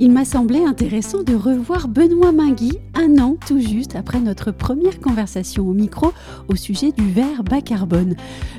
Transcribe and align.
Il 0.00 0.12
m'a 0.12 0.24
semblé 0.24 0.60
intéressant 0.60 1.24
de 1.24 1.34
revoir 1.34 1.88
Benoît 1.88 2.30
Mingui 2.30 2.78
un 2.94 3.18
an 3.18 3.36
tout 3.48 3.58
juste 3.58 3.96
après 3.96 4.20
notre 4.20 4.52
première 4.52 5.00
conversation 5.00 5.66
au 5.66 5.72
micro 5.72 6.12
au 6.46 6.54
sujet 6.54 6.92
du 6.92 7.10
verre 7.10 7.42
bas 7.42 7.60
carbone. 7.60 8.14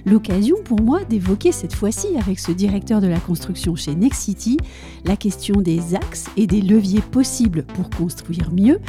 L'occasion 0.05 0.57
pour 0.65 0.81
moi 0.81 1.05
d'évoquer 1.05 1.53
cette 1.53 1.73
fois-ci 1.73 2.07
avec 2.17 2.39
ce 2.39 2.51
directeur 2.51 2.99
de 2.99 3.07
la 3.07 3.21
construction 3.21 3.77
chez 3.77 3.95
Nexity 3.95 4.57
la 5.05 5.15
question 5.15 5.61
des 5.61 5.95
axes 5.95 6.25
et 6.35 6.45
des 6.45 6.59
leviers 6.59 7.01
possibles 7.01 7.63
pour 7.63 7.89
construire 7.89 8.51
mieux 8.51 8.81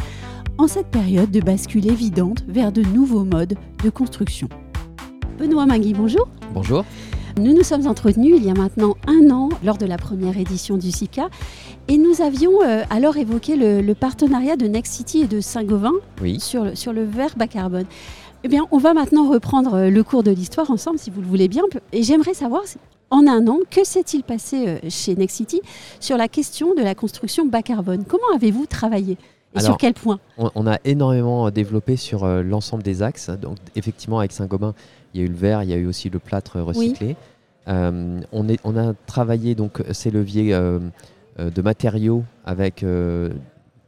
en 0.58 0.66
cette 0.66 0.88
période 0.88 1.30
de 1.30 1.40
bascule 1.40 1.88
évidente 1.88 2.44
vers 2.48 2.72
de 2.72 2.82
nouveaux 2.82 3.24
modes 3.24 3.54
de 3.84 3.90
construction. 3.90 4.48
Benoît 5.38 5.66
Mingui, 5.66 5.94
bonjour. 5.94 6.26
Bonjour. 6.52 6.84
Nous 7.38 7.54
nous 7.54 7.62
sommes 7.62 7.86
entretenus 7.86 8.34
il 8.36 8.44
y 8.44 8.50
a 8.50 8.54
maintenant 8.54 8.96
un 9.06 9.30
an 9.30 9.48
lors 9.64 9.78
de 9.78 9.86
la 9.86 9.96
première 9.96 10.36
édition 10.36 10.76
du 10.76 10.90
SICA 10.90 11.28
et 11.88 11.98
nous 11.98 12.22
avions 12.22 12.62
euh, 12.62 12.82
alors 12.90 13.16
évoqué 13.16 13.56
le, 13.56 13.92
partenariat 13.94 14.56
de 14.56 14.66
Next 14.66 14.92
City 14.92 15.22
et 15.22 15.26
de 15.26 15.40
Saint-Gobain 15.40 15.92
sur, 16.38 16.64
le, 16.64 16.74
sur 16.74 16.92
le 16.92 17.04
verre 17.04 17.36
bas 17.36 17.46
carbone. 17.46 17.86
Eh 18.42 18.48
bien, 18.48 18.66
on 18.70 18.78
va 18.78 18.94
maintenant 18.94 19.28
reprendre 19.28 19.74
euh, 19.74 19.90
le 19.90 20.02
cours 20.02 20.22
de 20.22 20.30
l'histoire 20.30 20.70
ensemble, 20.70 20.98
si 20.98 21.10
vous 21.10 21.20
le 21.20 21.26
voulez 21.26 21.48
bien. 21.48 21.62
Et 21.92 22.02
j'aimerais 22.02 22.34
savoir, 22.34 22.62
en 23.10 23.26
un 23.26 23.46
an, 23.48 23.58
que 23.70 23.84
s'est-il 23.84 24.22
passé 24.22 24.66
euh, 24.66 24.78
chez 24.88 25.14
Next 25.14 25.36
City 25.36 25.60
sur 26.00 26.16
la 26.16 26.28
question 26.28 26.74
de 26.74 26.82
la 26.82 26.94
construction 26.94 27.44
bas 27.44 27.62
carbone? 27.62 28.04
Comment 28.08 28.34
avez-vous 28.34 28.66
travaillé? 28.66 29.18
Et 29.56 29.60
sur 29.60 29.76
quel 29.76 29.94
point 29.94 30.20
on, 30.38 30.66
a 30.66 30.78
énormément 30.84 31.50
développé 31.50 31.96
sur 31.96 32.24
l'ensemble 32.26 32.82
des 32.84 33.02
axes. 33.02 33.30
Donc, 33.30 33.56
effectivement, 33.74 34.20
avec 34.20 34.30
Saint-Gobain, 34.30 34.74
il 35.12 35.20
y 35.20 35.24
a 35.24 35.26
eu 35.26 35.28
le 35.28 35.36
verre, 35.36 35.62
il 35.64 35.70
y 35.70 35.72
a 35.72 35.76
eu 35.76 35.86
aussi 35.86 36.08
le 36.08 36.18
plâtre 36.20 36.60
recyclé. 36.60 37.16
Euh, 37.68 38.20
on, 38.32 38.48
est, 38.48 38.58
on, 38.64 38.76
a 38.76 38.94
travaillé 39.06 39.54
donc 39.54 39.82
ces 39.92 40.10
leviers 40.10 40.54
euh, 40.54 40.78
euh, 41.38 41.50
de 41.50 41.62
matériaux 41.62 42.24
avec 42.44 42.84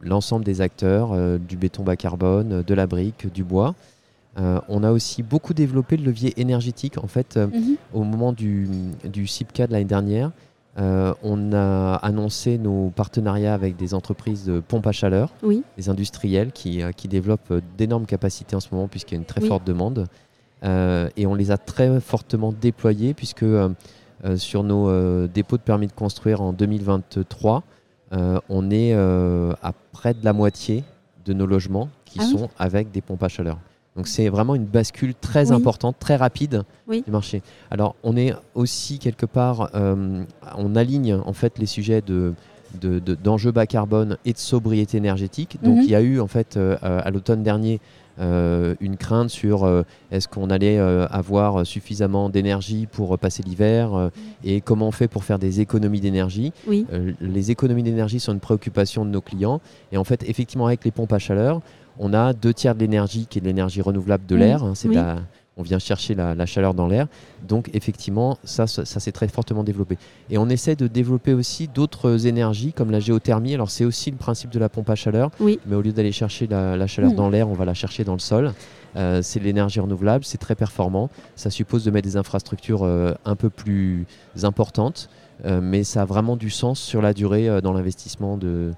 l'ensemble 0.00 0.44
des 0.44 0.60
acteurs, 0.60 1.16
du 1.38 1.56
béton 1.56 1.82
bas 1.82 1.96
carbone, 1.96 2.62
de 2.62 2.74
la 2.74 2.86
brique, 2.86 3.32
du 3.32 3.44
bois. 3.44 3.74
on 4.36 4.84
a 4.84 4.90
aussi 4.90 5.22
beaucoup 5.22 5.54
développé 5.54 5.96
le 5.96 6.04
levier 6.04 6.40
énergétique. 6.40 6.98
En 6.98 7.06
fait, 7.06 7.36
mhm. 7.36 7.76
au 7.92 8.04
moment 8.04 8.32
du, 8.32 8.68
du 9.04 9.26
CIPCA 9.26 9.66
de 9.66 9.72
l'année 9.72 9.84
dernière, 9.84 10.32
on 10.76 11.52
a 11.52 11.94
annoncé 11.96 12.58
nos 12.58 12.90
partenariats 12.90 13.54
avec 13.54 13.76
des 13.76 13.94
entreprises 13.94 14.46
de 14.46 14.60
pompes 14.60 14.86
à 14.86 14.92
chaleur, 14.92 15.32
des 15.76 15.88
industriels 15.88 16.52
qui, 16.52 16.82
qui 16.96 17.08
développent 17.08 17.52
d'énormes 17.76 18.06
capacités 18.06 18.56
en 18.56 18.60
ce 18.60 18.68
moment 18.72 18.88
puisqu'il 18.88 19.14
y 19.14 19.16
a 19.16 19.20
une 19.20 19.26
très 19.26 19.42
forte 19.42 19.66
demande. 19.66 20.06
Euh, 20.64 21.08
et 21.16 21.26
on 21.26 21.34
les 21.34 21.50
a 21.50 21.58
très 21.58 22.00
fortement 22.00 22.52
déployés 22.52 23.14
puisque 23.14 23.42
euh, 23.42 23.70
euh, 24.24 24.36
sur 24.36 24.62
nos 24.62 25.26
dépôts 25.26 25.56
de 25.56 25.62
permis 25.62 25.88
de 25.88 25.92
construire 25.92 26.40
en 26.40 26.52
2023, 26.52 27.62
on 28.48 28.70
est 28.70 28.92
à 28.92 29.72
près 29.92 30.14
de 30.14 30.24
la 30.24 30.32
moitié 30.32 30.84
de 31.24 31.32
nos 31.32 31.46
logements 31.46 31.88
qui 32.04 32.18
ah 32.20 32.24
sont 32.24 32.50
avec 32.58 32.90
des 32.90 33.00
pompes 33.00 33.22
à 33.22 33.28
chaleur. 33.28 33.58
Donc 33.96 34.08
c'est 34.08 34.28
vraiment 34.28 34.54
une 34.54 34.64
bascule 34.64 35.14
très 35.14 35.52
importante, 35.52 35.96
très 35.98 36.16
rapide 36.16 36.62
du 36.90 37.10
marché. 37.10 37.42
Alors 37.70 37.94
on 38.02 38.16
est 38.16 38.34
aussi 38.54 38.98
quelque 38.98 39.26
part, 39.26 39.70
on 39.74 40.76
aligne 40.76 41.14
en 41.14 41.32
fait 41.32 41.58
les 41.58 41.66
sujets 41.66 42.00
de 42.00 42.34
d'enjeux 43.22 43.52
bas 43.52 43.66
carbone 43.66 44.16
et 44.24 44.32
de 44.32 44.38
sobriété 44.38 44.96
énergétique. 44.96 45.58
Donc 45.62 45.76
mhm. 45.76 45.82
il 45.82 45.90
y 45.90 45.94
a 45.94 46.00
eu 46.00 46.20
en 46.20 46.26
fait 46.26 46.58
à 46.80 47.10
l'automne 47.10 47.42
dernier 47.42 47.80
euh, 48.18 48.74
une 48.80 48.98
crainte 48.98 49.30
sur 49.30 49.64
euh, 49.64 49.84
est-ce 50.10 50.28
qu'on 50.28 50.50
allait 50.50 50.78
euh, 50.78 51.06
avoir 51.08 51.66
suffisamment 51.66 52.28
d'énergie 52.28 52.86
pour 52.86 53.18
passer 53.18 53.42
l'hiver 53.42 54.10
et 54.44 54.60
comment 54.60 54.88
on 54.88 54.92
fait 54.92 55.08
pour 55.08 55.24
faire 55.24 55.38
des 55.38 55.60
économies 55.60 56.00
d'énergie. 56.00 56.52
les 57.20 57.50
économies 57.50 57.82
d'énergie 57.82 58.20
sont 58.20 58.32
une 58.32 58.40
préoccupation 58.40 59.04
de 59.06 59.10
nos 59.10 59.22
clients 59.22 59.60
et 59.92 59.96
en 59.96 60.04
fait 60.04 60.28
effectivement 60.28 60.66
avec 60.66 60.84
les 60.84 60.90
pompes 60.90 61.12
à 61.12 61.18
chaleur, 61.18 61.60
on 61.98 62.12
a 62.14 62.32
deux 62.32 62.54
tiers 62.54 62.74
de 62.74 62.80
l'énergie 62.80 63.26
qui 63.28 63.38
est 63.38 63.40
de 63.40 63.46
l'énergie 63.46 63.82
renouvelable 63.82 64.26
de 64.26 64.36
l'air, 64.36 64.62
hein, 64.64 64.72
c'est 64.74 64.88
la 64.88 65.18
on 65.56 65.62
vient 65.62 65.78
chercher 65.78 66.14
la, 66.14 66.46
chaleur 66.46 66.74
dans 66.74 66.88
l'air. 66.88 67.06
Donc 67.46 67.70
effectivement, 67.74 68.38
ça, 68.44 68.66
ça, 68.66 68.84
s'est 68.84 69.12
très 69.12 69.28
fortement 69.28 69.64
développé. 69.64 69.98
Et 70.30 70.38
on 70.38 70.48
essaie 70.48 70.76
de 70.76 70.86
développer 70.86 71.34
aussi 71.34 71.68
d'autres 71.68 72.26
énergies 72.26 72.72
comme 72.72 72.90
la 72.90 73.00
géothermie. 73.00 73.54
Alors 73.54 73.70
c'est 73.70 73.84
aussi 73.84 74.10
le 74.10 74.16
principe 74.16 74.50
de 74.50 74.58
la 74.58 74.68
pompe 74.68 74.88
à 74.88 74.94
chaleur, 74.94 75.30
mais 75.40 75.74
au 75.74 75.82
lieu 75.82 75.92
d'aller 75.92 76.12
chercher 76.12 76.46
la, 76.46 76.86
chaleur 76.86 77.12
dans 77.12 77.28
l'air, 77.28 77.48
on 77.48 77.54
va 77.54 77.64
la 77.64 77.74
chercher 77.74 78.04
dans 78.04 78.14
le 78.14 78.18
sol. 78.18 78.52
Euh, 78.96 79.20
c'est 79.22 79.40
l'énergie 79.40 79.80
renouvelable, 79.80 80.24
c'est 80.24 80.38
très 80.38 80.54
performant. 80.54 81.10
Ça 81.34 81.50
suppose 81.50 81.84
de 81.84 81.90
mettre 81.90 82.06
des 82.06 82.16
infrastructures 82.16 82.82
euh, 82.82 83.14
un 83.24 83.36
peu 83.36 83.48
plus 83.48 84.06
importantes, 84.42 85.08
euh, 85.44 85.60
mais 85.62 85.82
ça 85.82 86.02
a 86.02 86.04
vraiment 86.04 86.36
du 86.36 86.50
sens 86.50 86.78
sur 86.78 87.00
la 87.00 87.14
durée 87.14 87.60
dans 87.62 87.72
l'investissement 87.72 88.36
de, 88.36 88.72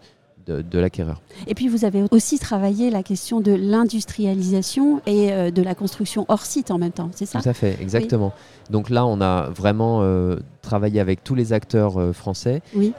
de, 0.47 0.79
l'acquéreur. 0.79 1.21
Et 1.47 1.55
puis 1.55 1.69
vous 1.69 1.85
avez 1.85 2.05
aussi 2.11 2.39
travaillé 2.39 2.91
la 2.91 3.03
question 3.03 3.41
de 3.41 3.53
l'industrialisation 3.53 5.01
et 5.07 5.33
euh, 5.33 5.51
de 5.51 5.63
la 5.63 5.75
construction 5.75 6.25
hors 6.29 6.45
site 6.45 6.71
en 6.71 6.79
même 6.79 6.93
temps, 6.93 7.11
c'est 7.15 7.27
ça? 7.27 7.41
Tout 7.41 7.49
à 7.49 7.53
fait, 7.53 7.77
exactement. 7.81 8.33
Donc 8.71 8.91
là, 8.91 9.07
on 9.07 9.21
a 9.21 9.49
vraiment 9.49 10.01
euh, 10.03 10.37
travaillé 10.63 11.01
avec 11.01 11.25
tous 11.25 11.35
les 11.35 11.53
acteurs 11.53 11.99
euh, 11.99 12.13
français 12.13 12.63
oui. 12.75 12.93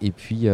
et 0.00 0.10
puis 0.10 0.46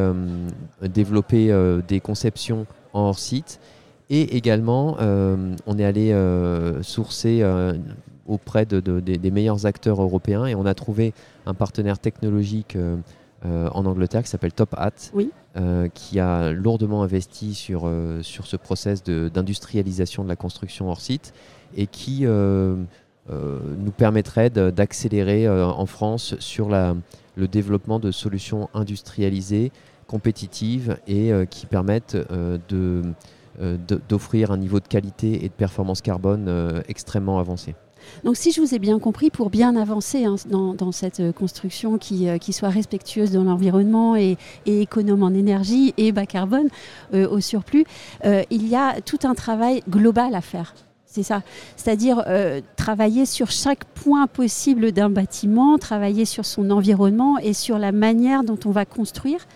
développé 0.83 1.55
des 1.87 2.01
conceptions 2.01 2.67
en 2.93 3.03
hors 3.03 3.19
site. 3.19 3.61
Et 4.09 4.37
également, 4.37 4.97
on 5.01 5.79
est 5.79 5.85
allé 5.85 6.15
sourcer 6.83 7.45
auprès 8.27 8.67
de, 8.67 8.81
des 9.01 9.31
meilleurs 9.31 9.67
acteurs 9.67 10.01
européens 10.01 10.47
et 10.47 10.55
on 10.55 10.67
a 10.67 10.75
trouvé 10.75 11.13
un 11.47 11.55
partenaire 11.55 11.99
technologique 11.99 12.77
en 13.45 13.85
Angleterre 13.85 14.23
qui 14.23 14.31
s'appelle 14.31 14.53
Top 14.53 14.75
Hat, 14.79 15.11
oui. 15.13 15.31
Euh, 15.57 15.89
qui 15.89 16.21
a 16.21 16.53
lourdement 16.53 17.03
investi 17.03 17.55
sur, 17.55 17.85
euh, 17.87 18.21
sur 18.21 18.47
ce 18.47 18.59
process 18.59 19.03
d'industrialisation 19.03 20.23
de, 20.23 20.29
la 20.29 20.37
construction 20.37 20.91
hors 20.91 21.01
site 21.01 21.33
et 21.75 21.87
qui 21.87 22.27
euh, 22.27 22.77
nous 23.31 23.91
permettrait 23.91 24.51
d'accélérer 24.51 25.49
en 25.49 25.87
France 25.87 26.35
sur 26.41 26.69
la, 26.69 26.95
le 27.37 27.49
développement 27.49 27.99
de 27.99 28.11
solutions 28.11 28.69
industrialisées, 28.75 29.73
compétitives 30.07 30.99
et 31.09 31.33
qui 31.51 31.65
permettent 31.65 32.17
d'offrir 34.09 34.51
un 34.51 34.59
niveau 34.59 34.79
de 34.79 34.87
qualité 34.87 35.45
et 35.45 35.49
de 35.49 35.55
performance 35.55 36.03
carbone 36.03 36.83
extrêmement 36.87 37.39
avancé. 37.39 37.75
Donc 38.25 38.37
si 38.37 38.53
je 38.53 38.61
vous 38.61 38.75
ai 38.75 38.79
bien 38.79 38.99
compris, 38.99 39.31
pour 39.31 39.51
bien 39.51 39.77
avancer 39.77 40.25
hein, 40.25 40.37
dans, 40.49 40.93
cette 40.93 41.21
euh, 41.21 41.33
construction 41.33 41.95
euh, 41.95 42.39
qui, 42.39 42.53
soit 42.53 42.69
respectueuse 42.69 43.31
de 43.31 43.39
l'environnement 43.39 44.17
et, 44.17 44.37
économe 44.67 45.23
en 45.23 45.31
énergie 45.31 45.95
et 45.97 46.13
bas 46.13 46.27
carbone 46.27 46.69
euh, 47.15 47.29
au 47.29 47.41
surplus, 47.41 47.85
il 48.25 48.69
y 48.69 48.75
a 48.75 49.01
tout 49.01 49.19
un 49.25 49.35
travail 49.35 49.83
global 49.89 50.35
à 50.35 50.41
faire. 50.41 50.75
C'est 51.05 51.23
ça. 51.23 51.43
C'est-à-dire 51.77 52.25
travailler 52.77 53.25
sur 53.25 53.51
chaque 53.51 53.85
point 53.85 54.27
possible 54.27 54.93
d'un 54.93 55.09
bâtiment, 55.09 55.79
travailler 55.79 56.25
sur 56.25 56.45
son 56.45 56.71
environnement 56.71 57.39
et 57.39 57.55
sur 57.55 57.79
la 57.79 57.93
manière 57.93 58.43
dont 58.43 58.59
on 58.67 58.71
va 58.71 58.85
construire. 58.85 59.47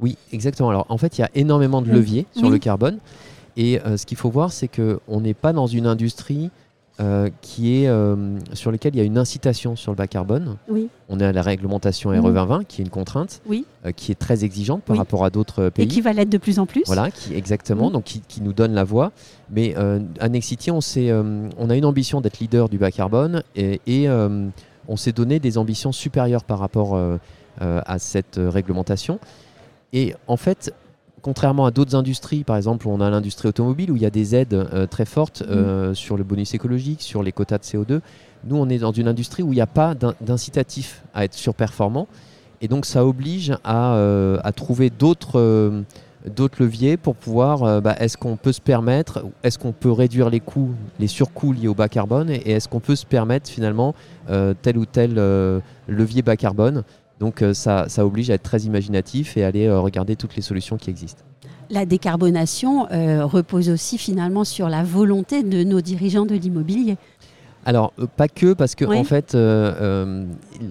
Oui, 0.00 0.16
exactement. 0.32 0.70
Alors 0.70 0.86
en 0.88 0.98
fait, 0.98 1.18
il 1.18 1.20
y 1.20 1.24
a 1.24 1.30
énormément 1.34 1.80
de 1.80 1.90
leviers 1.90 2.26
sur 2.36 2.50
le 2.50 2.58
carbone. 2.58 2.98
Et 3.56 3.78
ce 3.84 4.04
qu'il 4.04 4.16
faut 4.16 4.30
voir, 4.30 4.52
c'est 4.52 4.68
qu'on 4.68 5.20
n'est 5.20 5.34
pas 5.34 5.52
dans 5.52 5.66
une 5.66 5.86
industrie 5.86 6.50
euh, 6.98 7.28
qui 7.42 7.82
est, 7.82 7.88
euh, 7.88 8.38
sur 8.54 8.70
lequel 8.70 8.94
il 8.94 8.98
y 8.98 9.00
a 9.02 9.04
une 9.04 9.18
incitation 9.18 9.76
sur 9.76 9.92
le 9.92 9.96
bas 9.96 10.06
carbone. 10.06 10.56
Oui. 10.66 10.88
On 11.10 11.20
est 11.20 11.26
à 11.26 11.32
la 11.32 11.42
réglementation 11.42 12.08
RE 12.08 12.22
2020, 12.22 12.64
qui 12.64 12.80
est 12.80 12.84
une 12.84 12.90
contrainte, 12.90 13.42
oui. 13.46 13.66
Euh, 13.84 13.92
qui 13.92 14.12
est 14.12 14.18
très 14.18 14.44
exigeante 14.44 14.82
par 14.82 14.96
rapport 14.96 15.22
à 15.22 15.28
d'autres 15.28 15.68
pays. 15.68 15.84
Et 15.84 15.88
qui 15.88 16.00
va 16.00 16.14
l'être 16.14 16.30
de 16.30 16.38
plus 16.38 16.58
en 16.58 16.64
plus. 16.64 16.84
Voilà, 16.86 17.10
qui, 17.10 17.34
exactement, 17.34 17.90
donc 17.90 18.04
qui, 18.04 18.22
qui, 18.26 18.40
nous 18.40 18.54
donne 18.54 18.72
la 18.72 18.84
voie. 18.84 19.12
Mais 19.50 19.74
à 19.74 20.28
Nexity, 20.30 20.70
on, 20.70 20.80
on 21.58 21.70
a 21.70 21.76
une 21.76 21.84
ambition 21.84 22.22
d'être 22.22 22.38
leader 22.38 22.70
du 22.70 22.78
bas 22.78 22.90
carbone 22.90 23.42
et, 23.54 23.82
et 23.86 24.08
on 24.08 24.96
s'est 24.96 25.12
donné 25.12 25.38
des 25.38 25.58
ambitions 25.58 25.92
supérieures 25.92 26.44
par 26.44 26.58
rapport 26.58 26.98
à 27.60 27.98
cette 27.98 28.40
réglementation. 28.42 29.20
Et 29.92 30.14
en 30.28 30.38
fait, 30.38 30.72
contrairement 31.26 31.66
à 31.66 31.72
d'autres 31.72 31.96
industries, 31.96 32.44
par 32.44 32.56
exemple, 32.56 32.86
on 32.86 33.00
a 33.00 33.10
l'industrie 33.10 33.48
automobile 33.48 33.90
où 33.90 33.96
il 33.96 34.02
y 34.02 34.06
a 34.06 34.10
des 34.10 34.36
aides 34.36 34.54
euh, 34.54 34.86
très 34.86 35.04
fortes 35.04 35.42
mm. 35.42 35.50
euh, 35.50 35.92
sur 35.92 36.16
le 36.16 36.22
bonus 36.22 36.54
écologique, 36.54 37.02
sur 37.02 37.20
les 37.20 37.32
quotas 37.32 37.58
de 37.58 37.64
CO2. 37.64 38.00
Nous, 38.44 38.56
on 38.56 38.68
est 38.68 38.78
dans 38.78 38.92
une 38.92 39.08
industrie 39.08 39.42
où 39.42 39.52
il 39.52 39.56
n'y 39.56 39.60
a 39.60 39.66
pas 39.66 39.96
d'incitatif 40.20 41.02
à 41.14 41.24
être 41.24 41.34
surperformant. 41.34 42.06
Et 42.60 42.68
donc, 42.68 42.86
ça 42.86 43.04
oblige 43.04 43.56
à, 43.64 43.96
euh, 43.96 44.38
trouver 44.54 44.88
d'autres 44.88 45.82
d'autres 46.26 46.62
leviers 46.62 46.96
pour 46.96 47.14
pouvoir, 47.14 47.80
bah, 47.82 47.94
est-ce 48.00 48.16
qu'on 48.16 48.36
peut 48.36 48.52
se 48.52 48.60
permettre, 48.60 49.24
est-ce 49.44 49.58
qu'on 49.58 49.70
peut 49.72 49.92
réduire 49.92 50.28
les 50.28 50.40
coûts, 50.40 50.74
les 50.98 51.06
surcoûts 51.06 51.52
liés 51.52 51.68
au 51.68 51.74
bas 51.74 51.88
carbone, 51.88 52.30
et 52.30 52.50
est-ce 52.50 52.68
qu'on 52.68 52.80
peut 52.80 52.96
se 52.96 53.06
permettre 53.06 53.48
finalement 53.48 53.94
tel 54.62 54.76
ou 54.76 54.86
tel 54.86 55.14
levier 55.86 56.22
bas 56.22 56.36
carbone. 56.36 56.82
Donc 57.20 57.42
ça, 57.54 57.88
ça 57.88 58.04
oblige 58.04 58.30
à 58.30 58.34
être 58.34 58.42
très 58.42 58.60
imaginatif 58.60 59.36
et 59.36 59.44
aller 59.44 59.70
regarder 59.70 60.16
toutes 60.16 60.36
les 60.36 60.42
solutions 60.42 60.76
qui 60.76 60.90
existent. 60.90 61.22
La 61.70 61.86
décarbonation 61.86 62.86
repose 63.26 63.70
aussi 63.70 63.98
finalement 63.98 64.44
sur 64.44 64.68
la 64.68 64.82
volonté 64.82 65.42
de 65.42 65.64
nos 65.64 65.80
dirigeants 65.80 66.26
de 66.26 66.34
l'immobilier. 66.34 66.96
Alors, 67.66 67.92
euh, 67.98 68.06
pas 68.06 68.28
que, 68.28 68.52
parce 68.52 68.76
que 68.76 68.84
en 68.84 69.02
fait, 69.02 69.34
euh, 69.34 69.74
euh, 69.80 70.24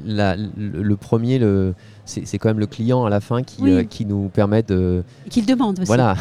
le, 0.07 0.95
premier, 0.95 1.37
le, 1.39 1.73
c'est 2.05 2.37
quand 2.37 2.47
même 2.47 2.59
le 2.59 2.67
client 2.67 3.03
à 3.03 3.09
la 3.09 3.19
fin 3.19 3.43
qui, 3.43 3.85
qui 3.87 4.05
nous 4.05 4.29
permet 4.29 4.63
de. 4.63 5.03
Qu'il 5.29 5.45
demande 5.45 5.77
aussi. 5.77 5.87
Voilà. 5.87 6.15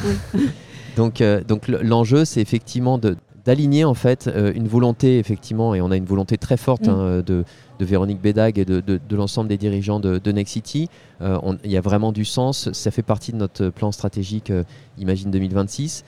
donc, 0.96 1.22
donc 1.46 1.68
l'enjeu, 1.68 2.24
c'est 2.24 2.40
effectivement 2.40 2.98
d'aligner 3.44 3.84
en 3.84 3.94
fait 3.94 4.30
une 4.54 4.68
volonté, 4.68 5.18
effectivement, 5.18 5.74
et 5.74 5.80
on 5.80 5.90
a 5.90 5.96
une 5.96 6.04
volonté 6.04 6.38
très 6.38 6.56
forte 6.56 6.86
mm. 6.86 6.90
hein, 6.90 7.22
de, 7.24 7.44
de, 7.78 7.84
Véronique 7.84 8.20
Bédag 8.20 8.58
et 8.58 8.64
de, 8.64 8.80
de, 8.80 9.16
l'ensemble 9.16 9.48
des 9.48 9.58
dirigeants 9.58 10.00
de, 10.00 10.32
Nexity. 10.32 10.88
Il 11.20 11.70
y 11.70 11.76
a 11.76 11.80
vraiment 11.80 12.12
du 12.12 12.24
sens. 12.24 12.72
Ça 12.72 12.90
fait 12.90 13.02
partie 13.02 13.32
de 13.32 13.36
notre 13.36 13.68
plan 13.68 13.92
stratégique 13.92 14.52
Imagine 14.98 15.30
2026. 15.30 16.04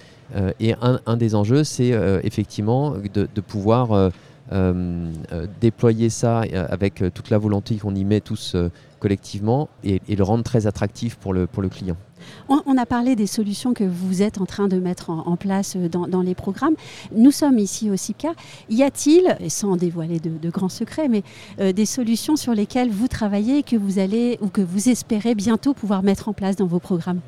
et 0.60 0.74
un, 0.80 1.00
un, 1.04 1.16
des 1.16 1.34
enjeux, 1.34 1.64
c'est 1.64 1.92
effectivement 2.22 2.94
de, 3.12 3.40
pouvoir 3.40 4.10
euh, 4.52 5.10
euh, 5.32 5.46
déployer 5.60 6.08
ça 6.08 6.42
euh, 6.42 6.66
avec 6.68 7.02
toute 7.12 7.30
la 7.30 7.38
volonté 7.38 7.74
qu'on 7.76 7.96
y 7.96 8.04
met 8.04 8.20
tous 8.20 8.54
collectivement 9.00 9.68
et, 9.84 10.00
le 10.08 10.22
rendre 10.22 10.44
très 10.44 10.66
attractif 10.66 11.16
pour 11.16 11.32
le, 11.32 11.46
pour 11.46 11.62
le 11.62 11.68
client. 11.68 11.96
On, 12.48 12.76
a 12.76 12.86
parlé 12.86 13.14
des 13.14 13.26
solutions 13.26 13.74
que 13.74 13.84
vous 13.84 14.22
êtes 14.22 14.40
en 14.40 14.46
train 14.46 14.68
de 14.68 14.78
mettre 14.78 15.10
en, 15.10 15.36
place 15.36 15.76
dans, 15.76 16.22
les 16.22 16.34
programmes. 16.34 16.74
Nous 17.14 17.30
sommes 17.30 17.58
ici 17.58 17.90
au 17.90 17.96
CIPCA. 17.96 18.32
Y 18.68 18.82
a-t-il, 18.82 19.36
sans 19.48 19.76
dévoiler 19.76 20.18
de, 20.18 20.50
grands 20.50 20.70
secrets, 20.70 21.08
mais 21.08 21.22
des 21.72 21.86
solutions 21.86 22.34
sur 22.34 22.54
lesquelles 22.54 22.90
vous 22.90 23.06
travaillez 23.06 23.58
et 23.58 23.62
que 23.62 23.76
vous 23.76 23.98
allez 23.98 24.38
ou 24.40 24.48
que 24.48 24.62
vous 24.62 24.88
espérez 24.88 25.34
bientôt 25.34 25.74
pouvoir 25.74 26.02
mettre 26.02 26.28
en 26.28 26.32
place 26.32 26.56
dans 26.56 26.66
vos 26.66 26.80
programmes? 26.80 27.20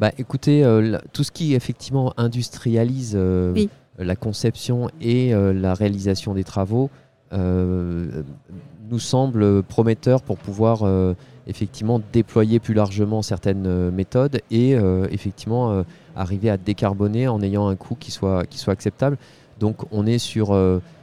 Bah, 0.00 0.12
Écoutez, 0.16 0.64
tout 1.12 1.24
ce 1.24 1.32
qui 1.32 1.54
effectivement 1.54 2.14
industrialise 2.16 3.18
oui 3.54 3.68
la 3.98 4.16
conception 4.16 4.88
et 5.00 5.34
euh, 5.34 5.52
la 5.52 5.74
réalisation 5.74 6.34
des 6.34 6.44
travaux 6.44 6.84
euh, 6.84 7.07
nous 7.32 8.98
semble 8.98 9.62
prometteur 9.62 10.22
pour 10.22 10.38
pouvoir 10.38 10.82
euh, 10.82 11.14
effectivement 11.46 12.00
déployer 12.12 12.58
plus 12.58 12.74
largement 12.74 13.22
certaines 13.22 13.90
méthodes 13.90 14.40
et 14.50 14.72
effectivement 15.10 15.82
arriver 16.14 16.50
à 16.50 16.58
décarboner 16.58 17.26
en 17.26 17.40
ayant 17.40 17.68
un 17.68 17.76
coût 17.76 17.94
qui 17.94 18.10
soit, 18.10 18.44
qui 18.44 18.58
soit 18.58 18.74
acceptable. 18.74 19.16
Donc 19.58 19.76
on 19.90 20.06
est 20.06 20.18
sur 20.18 20.54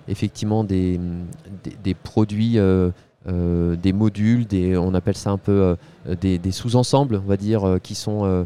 effectivement 0.08 0.64
des, 0.64 1.00
des 1.84 1.94
produits 1.96 2.60
euh, 3.28 3.76
des 3.76 3.92
modules, 3.92 4.46
des, 4.46 4.78
on 4.78 4.94
appelle 4.94 5.18
ça 5.18 5.32
un 5.32 5.40
peu 5.40 5.76
euh, 6.08 6.16
des, 6.16 6.52
sous-ensembles, 6.52 7.16
on 7.24 7.28
va 7.28 7.38
dire, 7.38 7.68
euh, 7.68 7.80
qui 7.80 7.96
sont 7.96 8.46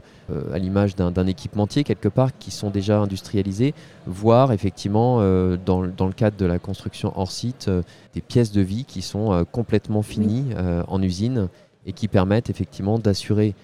à 0.54 0.60
l'image 0.60 0.96
d'un 0.96 1.28
équipementier 1.28 1.84
quelque 1.84 2.08
part, 2.08 2.38
qui 2.38 2.52
sont 2.52 2.70
déjà 2.70 3.00
industrialisés, 3.00 3.74
voire 4.06 4.52
effectivement 4.52 5.18
dans, 5.66 5.82
le 5.82 6.14
cadre 6.14 6.38
de 6.38 6.46
la 6.46 6.60
construction 6.60 7.12
hors 7.16 7.32
site, 7.32 7.70
des 8.14 8.22
pièces 8.22 8.52
de 8.52 8.62
vie 8.62 8.86
qui 8.86 9.02
sont 9.02 9.44
complètement 9.52 10.04
finies 10.04 10.50
en 10.88 11.02
usine 11.02 11.48
et 11.88 11.94
qui 11.94 12.08
permettent 12.08 12.52
effectivement 12.52 13.00
d'assurer 13.00 13.56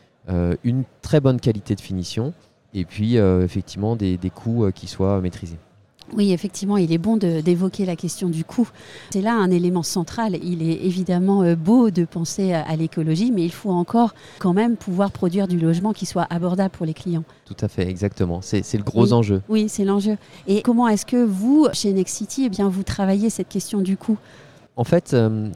une 0.63 0.85
très 1.03 1.19
bonne 1.19 1.39
qualité 1.39 1.75
de 1.75 1.81
finition 1.81 2.33
et 2.73 2.83
puis 2.83 3.17
effectivement 3.17 3.95
des 3.95 4.31
coûts 4.33 4.67
qui 4.73 4.87
soient 4.87 5.21
maîtrisés. 5.21 5.59
Oui, 6.15 6.31
effectivement, 6.31 6.77
il 6.77 6.93
est 6.93 6.97
bon 6.97 7.17
d'évoquer 7.17 7.85
la 7.85 7.95
question 7.97 8.29
du 8.29 8.45
coût. 8.45 8.69
C'est 9.09 9.21
là 9.21 9.33
un 9.33 9.51
élément 9.51 9.83
central. 9.83 10.37
Il 10.41 10.63
est 10.63 10.85
évidemment 10.85 11.43
euh, 11.43 11.55
beau 11.55 11.91
de 11.91 12.05
penser 12.05 12.53
à, 12.53 12.75
l'écologie, 12.75 13.31
mais 13.31 13.43
il 13.43 13.51
faut 13.51 13.71
encore 13.71 14.15
quand 14.39 14.53
même 14.53 14.77
pouvoir 14.77 15.11
produire 15.11 15.47
du 15.47 15.59
logement 15.59 15.91
qui 15.91 16.05
soit 16.05 16.25
abordable 16.29 16.69
pour 16.69 16.85
les 16.85 16.93
clients. 16.93 17.23
Tout 17.43 17.57
à 17.59 17.67
fait, 17.67 17.87
exactement. 17.87 18.39
C'est 18.41 18.61
le 18.73 18.83
gros 18.83 19.11
enjeu. 19.11 19.41
Oui, 19.49 19.67
c'est 19.67 19.83
l'enjeu. 19.83 20.17
Et 20.47 20.61
comment 20.61 20.87
est-ce 20.87 21.05
que 21.05 21.23
vous, 21.23 21.67
chez 21.73 21.91
Nexity, 21.91 22.45
eh 22.45 22.49
bien, 22.49 22.69
vous 22.69 22.83
travaillez 22.83 23.29
cette 23.29 23.49
question 23.49 23.81
du 23.81 23.97
coût? 23.97 24.17
En 24.77 24.85
fait, 24.85 25.13
euh, 25.13 25.49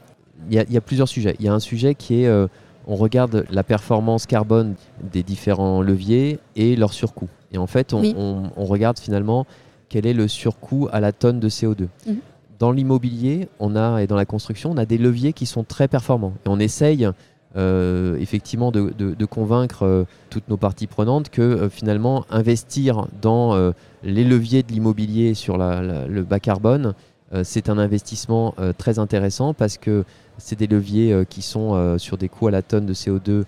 il 0.50 0.66
y, 0.70 0.76
a 0.76 0.80
plusieurs 0.80 1.08
sujets. 1.08 1.36
Il 1.38 1.46
y 1.46 1.48
a 1.48 1.54
un 1.54 1.60
sujet 1.60 1.94
qui 1.94 2.22
est, 2.22 2.26
euh, 2.26 2.46
on 2.86 2.96
regarde 2.96 3.46
la 3.50 3.62
performance 3.62 4.26
carbone 4.26 4.74
des 5.12 5.22
différents 5.22 5.80
leviers 5.80 6.38
et 6.56 6.76
leur 6.76 6.92
surcoût. 6.92 7.28
Et 7.52 7.58
en 7.58 7.66
fait, 7.66 7.94
on 7.94 8.64
regarde 8.64 8.98
finalement 8.98 9.46
quel 9.90 10.06
est 10.06 10.14
le 10.14 10.26
surcoût 10.28 10.88
à 10.90 11.00
la 11.00 11.12
tonne 11.12 11.38
de 11.40 11.50
CO2. 11.50 11.88
Mhm. 12.06 12.16
Dans 12.58 12.72
l'immobilier, 12.72 13.48
on 13.58 13.76
a 13.76 14.02
et 14.02 14.06
dans 14.06 14.16
la 14.16 14.24
construction, 14.24 14.70
on 14.70 14.76
a 14.78 14.86
des 14.86 14.98
leviers 14.98 15.34
qui 15.34 15.44
sont 15.44 15.64
très 15.64 15.88
performants. 15.88 16.32
Et 16.46 16.48
on 16.48 16.58
essaye 16.58 17.10
euh, 17.56 18.16
effectivement 18.20 18.70
de, 18.70 19.24
convaincre 19.24 19.84
euh, 19.84 20.04
toutes 20.30 20.48
nos 20.48 20.56
parties 20.56 20.86
prenantes 20.86 21.30
que 21.30 21.42
euh, 21.42 21.68
finalement 21.68 22.24
investir 22.30 23.08
dans 23.20 23.72
les 24.04 24.24
leviers 24.24 24.62
de 24.62 24.72
l'immobilier 24.72 25.34
sur 25.34 25.58
le 25.58 26.22
bas 26.22 26.40
carbone, 26.40 26.94
c'est 27.42 27.68
un 27.68 27.78
investissement 27.78 28.54
très 28.76 28.98
intéressant 28.98 29.54
parce 29.54 29.78
que 29.78 30.04
c'est 30.38 30.58
des 30.58 30.66
leviers 30.66 31.24
qui 31.28 31.42
sont 31.42 31.96
sur 31.98 32.16
des 32.16 32.28
coûts 32.28 32.48
à 32.48 32.50
la 32.50 32.62
tonne 32.62 32.86
de 32.86 32.94
CO2 32.94 33.44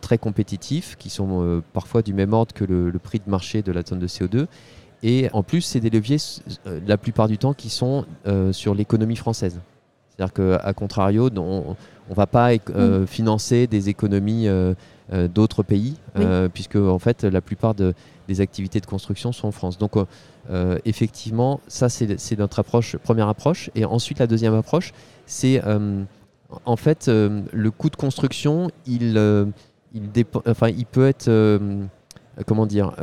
très 0.00 0.18
compétitifs, 0.18 0.96
qui 0.98 1.08
sont 1.08 1.62
parfois 1.72 2.02
du 2.02 2.12
même 2.12 2.32
ordre 2.32 2.52
que 2.52 2.64
le, 2.64 2.90
le, 2.90 2.98
prix 2.98 3.20
de 3.24 3.30
marché 3.30 3.62
de 3.62 3.72
la 3.72 3.82
tonne 3.82 4.00
de 4.00 4.06
CO2 4.06 4.46
et 5.02 5.28
en 5.32 5.42
plus, 5.42 5.60
c'est 5.60 5.80
des 5.80 5.90
leviers, 5.90 6.16
euh, 6.66 6.80
la 6.86 6.96
plupart 6.96 7.28
du 7.28 7.38
temps, 7.38 7.54
qui 7.54 7.70
sont 7.70 8.04
euh, 8.26 8.52
sur 8.52 8.74
l'économie 8.74 9.16
française. 9.16 9.60
C'est-à-dire 10.10 10.32
qu'à 10.32 10.72
contrario, 10.72 11.28
on 11.36 11.76
ne 12.08 12.14
va 12.14 12.26
pas 12.26 12.52
euh, 12.52 13.02
mm. 13.02 13.06
financer 13.06 13.66
des 13.66 13.88
économies 13.88 14.48
d'autres 15.34 15.62
pays, 15.62 15.96
puisque 16.54 16.76
en 16.76 16.98
fait, 16.98 17.24
la 17.24 17.40
plupart 17.40 17.74
des 17.74 18.40
activités 18.40 18.80
de 18.80 18.86
construction 18.86 19.32
sont 19.32 19.48
en 19.48 19.52
France. 19.52 19.76
Donc, 19.76 19.92
effectivement, 20.86 21.60
ça, 21.68 21.90
c'est 21.90 22.38
notre 22.38 22.60
approche, 22.60 22.96
première 22.96 23.28
approche. 23.28 23.70
Et 23.74 23.84
ensuite, 23.84 24.20
la 24.20 24.26
deuxième 24.26 24.54
approche, 24.54 24.94
c'est 25.26 25.62
en 26.64 26.76
fait 26.76 27.08
le 27.08 27.70
coût 27.70 27.90
de 27.90 27.96
construction, 27.96 28.70
il, 28.86 29.20
il, 29.92 30.24
enfin, 30.46 30.70
il 30.70 30.86
peut 30.86 31.06
être, 31.06 31.30
comment 32.46 32.64
dire, 32.64 32.94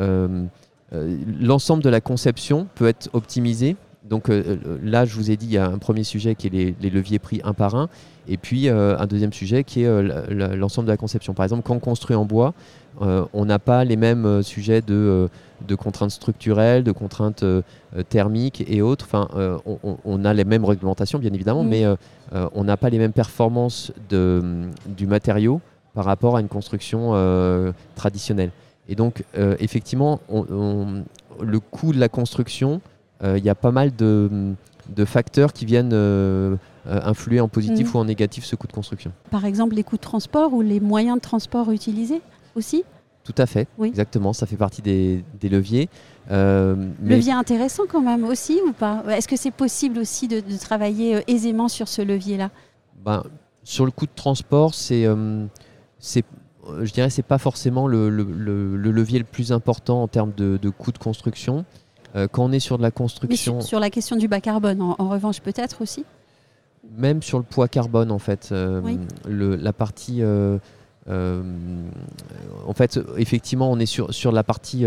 l'ensemble 1.39 1.83
de 1.83 1.89
la 1.89 2.01
conception 2.01 2.67
peut 2.75 2.87
être 2.87 3.09
optimisé. 3.13 3.75
Donc 4.03 4.29
euh, 4.29 4.57
euh, 4.65 4.77
là, 4.83 5.05
je 5.05 5.15
vous 5.15 5.31
ai 5.31 5.37
dit, 5.37 5.45
il 5.45 5.53
y 5.53 5.57
a 5.57 5.65
un 5.65 5.77
premier 5.77 6.03
sujet 6.03 6.35
qui 6.35 6.47
est 6.47 6.75
les, 6.79 6.89
leviers 6.89 7.19
pris 7.19 7.41
un 7.43 7.53
par 7.53 7.75
un, 7.75 7.89
et 8.27 8.37
puis 8.37 8.69
un 8.69 9.05
deuxième 9.05 9.33
sujet 9.33 9.65
qui 9.65 9.83
est 9.83 10.01
l'ensemble 10.29 10.87
de 10.87 10.91
la 10.91 10.97
conception. 10.97 11.33
Par 11.33 11.43
exemple, 11.43 11.63
quand 11.63 11.75
on 11.75 11.79
construit 11.79 12.15
en 12.15 12.23
bois, 12.23 12.53
on 13.01 13.45
n'a 13.45 13.59
pas 13.59 13.83
les 13.83 13.97
mêmes 13.97 14.41
sujets 14.43 14.81
de, 14.81 15.27
contraintes 15.77 16.11
structurelles, 16.11 16.85
de 16.85 16.93
contraintes 16.93 17.43
thermiques 18.07 18.63
et 18.65 18.81
autres. 18.81 19.05
Enfin, 19.11 19.27
on, 20.05 20.23
a 20.23 20.33
les 20.33 20.45
mêmes 20.45 20.63
réglementations, 20.63 21.19
bien 21.19 21.33
évidemment, 21.33 21.65
mais 21.65 21.83
on 22.31 22.63
n'a 22.63 22.77
pas 22.77 22.89
les 22.89 22.97
mêmes 22.97 23.11
performances 23.11 23.91
du 24.09 25.05
matériau 25.05 25.59
par 25.93 26.05
rapport 26.05 26.37
à 26.37 26.39
une 26.39 26.47
construction 26.47 27.11
traditionnelle. 27.95 28.51
Et 28.89 28.95
donc, 28.95 29.23
euh, 29.37 29.55
effectivement, 29.59 30.19
le 30.29 31.59
coût 31.59 31.93
de 31.93 31.99
la 31.99 32.09
construction, 32.09 32.81
euh, 33.23 33.37
il 33.37 33.43
y 33.43 33.49
a 33.49 33.55
pas 33.55 33.71
mal 33.71 33.95
de, 33.95 34.55
facteurs 35.05 35.53
qui 35.53 35.65
viennent 35.65 35.93
euh, 35.93 36.57
influer 36.85 37.39
en 37.39 37.47
positif 37.47 37.93
mm. 37.93 37.97
ou 37.97 37.99
en 37.99 38.05
négatif 38.05 38.43
ce 38.43 38.55
coût 38.55 38.67
de 38.67 38.73
construction. 38.73 39.11
Par 39.31 39.45
exemple, 39.45 39.75
les 39.75 39.83
coûts 39.83 39.95
de 39.95 40.01
transport 40.01 40.53
ou 40.53 40.61
les 40.61 40.79
moyens 40.79 41.17
de 41.17 41.21
transport 41.21 41.71
utilisés 41.71 42.21
aussi? 42.55 42.83
Tout 43.23 43.35
à 43.37 43.45
fait, 43.45 43.69
exactement. 43.81 44.33
Ça 44.33 44.45
fait 44.45 44.57
partie 44.57 44.81
des, 44.81 45.23
leviers. 45.43 45.87
Levier 46.29 47.31
intéressant 47.31 47.83
quand 47.89 48.01
même 48.01 48.25
aussi 48.25 48.59
ou 48.67 48.73
pas? 48.73 49.01
Est-ce 49.07 49.29
que 49.29 49.37
c'est 49.37 49.51
possible 49.51 49.97
aussi 49.97 50.27
de, 50.27 50.41
travailler 50.57 51.23
aisément 51.27 51.69
sur 51.69 51.87
ce 51.87 52.01
levier-là? 52.01 52.49
Ben, 53.05 53.23
Sur 53.63 53.85
le 53.85 53.91
coût 53.91 54.07
de 54.07 54.11
transport, 54.13 54.73
c'est 54.73 55.07
je 56.81 56.91
dirais 56.91 57.07
que 57.07 57.13
ce 57.13 57.21
n'est 57.21 57.27
pas 57.27 57.37
forcément 57.37 57.87
le, 57.87 58.09
levier 58.09 59.19
le 59.19 59.25
plus 59.25 59.51
important 59.51 60.03
en 60.03 60.07
termes 60.07 60.33
de, 60.35 60.69
coût 60.69 60.91
de 60.91 60.97
construction. 60.97 61.65
Euh, 62.15 62.27
quand 62.31 62.45
on 62.45 62.51
est 62.51 62.59
sur 62.59 62.77
de 62.77 62.83
la 62.83 62.91
construction. 62.91 63.61
sur, 63.61 63.79
la 63.79 63.89
question 63.89 64.15
du 64.15 64.27
bas 64.27 64.39
carbone, 64.39 64.81
en, 64.81 65.09
revanche, 65.09 65.39
peut-être 65.41 65.81
aussi 65.81 66.05
Même 66.95 67.23
sur 67.23 67.39
le 67.39 67.43
poids 67.43 67.67
carbone, 67.67 68.11
en 68.11 68.19
fait. 68.19 68.49
Euh, 68.51 68.81
la 69.27 69.73
partie. 69.73 70.19
Euh, 70.21 70.59
en 71.07 72.73
fait, 72.73 72.99
effectivement, 73.17 73.71
on 73.71 73.79
est 73.79 73.87
sur, 73.87 74.13
sur 74.13 74.31
la 74.31 74.43
partie 74.43 74.85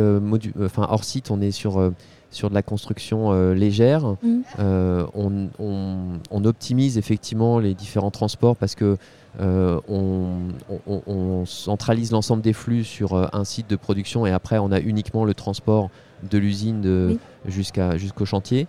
enfin, 0.60 0.86
hors 0.88 1.04
site, 1.04 1.30
on 1.30 1.40
est 1.40 1.50
sur 1.50 1.92
sur 2.36 2.50
de 2.50 2.54
la 2.54 2.62
construction 2.62 3.32
euh, 3.32 3.54
légère. 3.54 4.04
Mm. 4.22 4.40
Euh, 4.58 5.06
on, 5.14 6.44
optimise 6.44 6.96
effectivement 6.96 7.58
les 7.58 7.74
différents 7.74 8.12
transports 8.12 8.54
parce 8.54 8.76
que 8.76 8.98
euh, 9.40 9.80
on, 9.88 11.44
centralise 11.44 12.12
l'ensemble 12.12 12.42
des 12.42 12.52
flux 12.52 12.84
sur 12.84 13.34
un 13.34 13.44
site 13.44 13.68
de 13.68 13.74
production 13.74 14.26
et 14.26 14.30
après 14.30 14.58
on 14.58 14.70
a 14.70 14.78
uniquement 14.78 15.24
le 15.24 15.34
transport 15.34 15.90
de 16.30 16.38
l'usine 16.38 17.18
jusqu'au 17.46 18.24
chantier. 18.24 18.68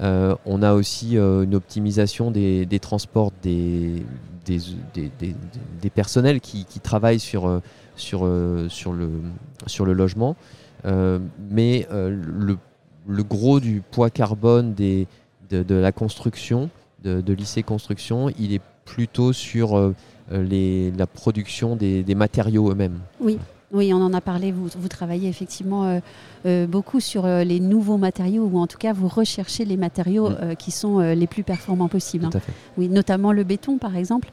on 0.00 0.62
a 0.62 0.74
aussi 0.74 1.16
une 1.16 1.54
optimisation 1.56 2.30
des, 2.30 2.78
transports 2.80 3.32
des, 3.42 4.04
des, 4.44 5.90
personnels 5.92 6.40
qui, 6.40 6.64
travaillent 6.80 7.18
sur, 7.18 7.60
sur, 7.96 8.28
sur, 8.68 8.92
le, 8.92 9.10
sur 9.66 9.84
le 9.84 9.94
logement. 9.94 10.36
mais 10.84 11.88
le 11.90 12.56
le 13.06 13.22
gros 13.22 13.60
du 13.60 13.82
poids 13.90 14.10
carbone 14.10 14.74
des, 14.74 15.06
de, 15.50 15.74
la 15.74 15.92
construction, 15.92 16.70
de, 17.04 17.32
lycée 17.32 17.62
construction, 17.62 18.30
il 18.38 18.52
est 18.52 18.62
plutôt 18.84 19.32
sur 19.32 19.76
euh, 19.76 19.94
les, 20.30 20.90
la 20.92 21.06
production 21.06 21.76
des, 21.76 22.14
matériaux 22.14 22.70
eux-mêmes. 22.70 22.98
Oui. 23.20 23.38
Oui, 23.72 23.92
on 23.92 23.96
en 23.96 24.14
a 24.14 24.20
parlé. 24.20 24.52
Vous, 24.52 24.68
vous 24.78 24.88
travaillez 24.88 25.28
effectivement 25.28 25.84
euh, 25.84 25.98
euh, 26.46 26.66
beaucoup 26.68 27.00
sur 27.00 27.26
les 27.26 27.58
nouveaux 27.58 27.96
matériaux, 27.96 28.48
ou 28.50 28.60
en 28.60 28.68
tout 28.68 28.78
cas, 28.78 28.92
vous 28.92 29.08
recherchez 29.08 29.64
les 29.64 29.76
matériaux 29.76 30.30
mm. 30.30 30.54
qui 30.56 30.70
sont 30.70 31.00
les 31.00 31.26
plus 31.26 31.42
performants 31.42 31.88
possibles. 31.88 32.28
Tout 32.30 32.38
hein. 32.38 32.52
Oui, 32.78 32.88
notamment 32.88 33.32
le 33.32 33.42
béton, 33.42 33.76
par 33.76 33.96
exemple 33.96 34.30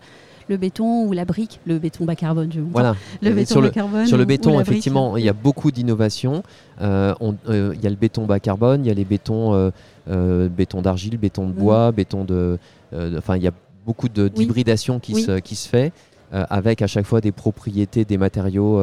le 0.47 0.57
béton 0.57 1.05
ou 1.05 1.13
la 1.13 1.25
brique, 1.25 1.59
le 1.65 1.79
béton 1.79 2.05
bas 2.05 2.15
carbone. 2.15 2.51
Je 2.51 2.59
voilà. 2.59 2.95
Le 3.21 3.31
béton 3.31 3.53
sur 3.53 3.61
bas 3.61 3.69
carbone. 3.69 4.07
Sur 4.07 4.17
le 4.17 4.25
béton, 4.25 4.59
effectivement, 4.59 5.17
il 5.17 5.23
y 5.23 5.29
a 5.29 5.33
beaucoup 5.33 5.71
d'innovations. 5.71 6.43
Euh, 6.81 7.13
euh, 7.49 7.73
il 7.75 7.83
y 7.83 7.87
a 7.87 7.89
le 7.89 7.95
béton 7.95 8.25
bas 8.25 8.39
carbone, 8.39 8.85
il 8.85 8.87
y 8.87 8.91
a 8.91 8.93
les 8.93 9.05
bétons, 9.05 9.71
euh, 10.09 10.49
béton 10.49 10.81
d'argile, 10.81 11.17
béton 11.17 11.47
de 11.47 11.53
bois, 11.53 11.91
mm. 11.91 11.95
béton 11.95 12.23
de. 12.25 12.57
Enfin, 13.17 13.37
il 13.37 13.43
y 13.43 13.47
a 13.47 13.53
beaucoup 13.85 14.09
d'hybridation 14.09 14.99
qui, 14.99 15.21
se, 15.21 15.39
qui 15.39 15.55
se 15.55 15.67
fait. 15.67 15.91
avec 16.31 16.81
à 16.81 16.87
chaque 16.87 17.05
fois 17.05 17.21
des 17.21 17.31
propriétés 17.31 18.05
des 18.05 18.17
matériaux 18.17 18.79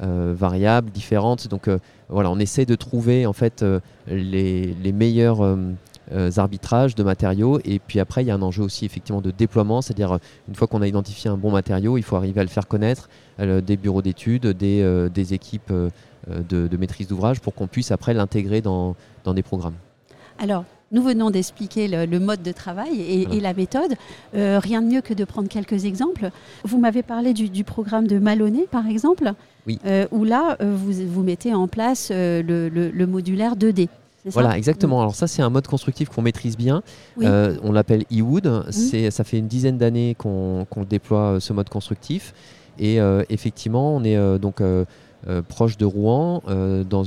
variables, 0.00 0.90
différentes. 0.90 1.48
Donc 1.48 1.68
voilà, 2.08 2.30
on 2.30 2.38
essaie 2.38 2.66
de 2.66 2.74
trouver 2.74 3.26
en 3.26 3.32
fait 3.32 3.64
les, 4.08 4.74
les 4.82 4.92
meilleurs 4.92 5.56
arbitrages 6.36 6.94
de 6.94 7.02
matériaux. 7.02 7.60
Et 7.64 7.78
puis 7.78 8.00
après, 8.00 8.22
il 8.22 8.26
y 8.26 8.30
a 8.30 8.34
un 8.34 8.42
enjeu 8.42 8.62
aussi 8.62 8.84
effectivement 8.84 9.20
de 9.20 9.30
déploiement, 9.30 9.82
c'est-à-dire 9.82 10.12
euh, 10.12 10.18
une 10.48 10.54
fois 10.54 10.66
qu'on 10.66 10.82
a 10.82 10.86
identifié 10.86 11.30
un 11.30 11.36
bon 11.36 11.50
matériau, 11.50 11.96
il 11.96 12.02
faut 12.02 12.16
arriver 12.16 12.40
à 12.40 12.44
le 12.44 12.50
faire 12.50 12.68
connaître 12.68 13.08
euh, 13.40 13.60
des 13.60 13.76
bureaux 13.76 14.02
d'études, 14.02 14.46
des, 14.46 15.08
des, 15.12 15.34
équipes 15.34 15.72
de, 16.28 16.76
maîtrise 16.76 17.08
d'ouvrage 17.08 17.40
pour 17.40 17.54
qu'on 17.54 17.66
puisse 17.66 17.90
après 17.90 18.14
l'intégrer 18.14 18.60
dans, 18.60 18.96
dans, 19.24 19.34
des 19.34 19.42
programmes. 19.42 19.74
Alors, 20.38 20.64
nous 20.92 21.02
venons 21.02 21.30
d'expliquer 21.30 21.88
le, 21.88 22.20
mode 22.20 22.42
de 22.42 22.52
travail 22.52 23.00
et, 23.00 23.40
la 23.40 23.54
méthode. 23.54 23.94
rien 24.32 24.82
de 24.82 24.86
mieux 24.86 25.00
que 25.00 25.14
de 25.14 25.24
prendre 25.24 25.48
quelques 25.48 25.84
exemples. 25.84 26.30
Vous 26.64 26.78
m'avez 26.78 27.02
parlé 27.02 27.32
du, 27.32 27.64
programme 27.64 28.06
de 28.06 28.18
Maloney, 28.18 28.66
par 28.70 28.86
exemple, 28.86 29.32
oui. 29.66 29.78
où 30.12 30.24
là, 30.24 30.56
vous, 30.60 30.92
vous, 31.08 31.22
mettez 31.22 31.54
en 31.54 31.68
place 31.68 32.10
le, 32.10 32.68
le 32.68 33.06
modulaire 33.06 33.56
2D. 33.56 33.88
Voilà, 34.26 34.56
exactement. 34.56 35.00
Alors 35.00 35.14
ça, 35.14 35.26
c'est 35.26 35.42
un 35.42 35.50
mode 35.50 35.66
constructif 35.66 36.08
qu'on 36.08 36.22
maîtrise 36.22 36.56
bien. 36.56 36.82
Euh, 37.22 37.56
on 37.62 37.72
l'appelle 37.72 38.04
eWood. 38.10 38.66
C'est, 38.70 39.10
ça 39.10 39.24
fait 39.24 39.38
une 39.38 39.48
dizaine 39.48 39.78
d'années 39.78 40.14
qu'on, 40.16 40.66
déploie 40.88 41.34
euh, 41.34 41.40
ce 41.40 41.52
mode 41.52 41.68
constructif. 41.68 42.34
Et 42.78 43.00
euh, 43.00 43.22
effectivement, 43.28 43.94
on 43.94 44.02
est 44.04 44.38
donc 44.38 44.62
proche 45.48 45.76
de 45.76 45.84
Rouen, 45.84 46.42
dans, 46.88 47.04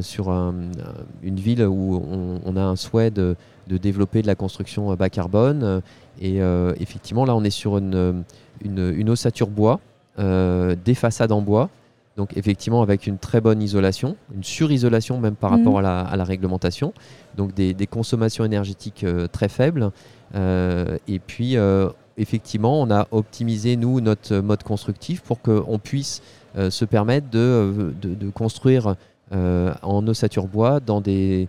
sur 0.00 0.30
une 0.30 1.40
ville 1.40 1.62
où 1.66 2.40
on, 2.44 2.56
a 2.56 2.62
un 2.62 2.76
souhait 2.76 3.10
de, 3.10 3.36
développer 3.68 4.22
de 4.22 4.26
la 4.26 4.34
construction 4.34 4.94
bas 4.94 5.10
carbone. 5.10 5.82
Et 6.20 6.38
effectivement, 6.80 7.24
là, 7.24 7.36
on 7.36 7.44
est 7.44 7.50
sur 7.50 7.76
une, 7.78 8.24
une, 8.64 8.94
une 8.96 9.10
ossature 9.10 9.48
bois, 9.48 9.80
des 10.16 10.94
façades 10.94 11.32
en 11.32 11.42
bois. 11.42 11.68
Donc 12.18 12.36
effectivement 12.36 12.82
avec 12.82 13.06
une 13.06 13.16
très 13.16 13.40
bonne 13.40 13.62
isolation, 13.62 14.16
une 14.34 14.42
surisolation 14.42 15.20
même 15.20 15.36
par 15.36 15.50
rapport 15.50 15.78
mhm. 15.78 15.86
à 15.86 16.16
la, 16.16 16.24
réglementation, 16.24 16.92
donc 17.36 17.54
des, 17.54 17.86
consommations 17.86 18.44
énergétiques 18.44 19.04
euh, 19.04 19.28
très 19.28 19.48
faibles. 19.48 19.92
Euh, 20.34 20.98
et 21.06 21.20
puis 21.20 21.56
euh, 21.56 21.88
effectivement 22.16 22.82
on 22.82 22.90
a 22.90 23.06
optimisé 23.12 23.76
nous 23.76 24.00
notre 24.00 24.34
mode 24.38 24.64
constructif 24.64 25.20
pour 25.22 25.40
qu'on 25.40 25.78
puisse 25.78 26.20
se 26.56 26.84
permettre 26.84 27.30
de, 27.30 27.94
construire 28.34 28.96
en 29.30 30.06
ossature 30.08 30.48
bois 30.48 30.80
dans 30.80 31.00
des, 31.00 31.46